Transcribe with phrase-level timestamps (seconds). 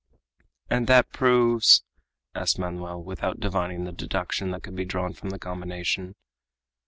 [0.67, 1.83] "And that proves?"
[2.33, 6.15] asked Manoel, without divining the deduction that could be drawn from the combination.